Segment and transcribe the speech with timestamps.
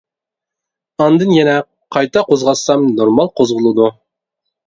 [1.03, 1.57] ئاندىن يەنە
[1.97, 3.93] قايتا قوزغاتسام نورمال قوزغىلىدۇ.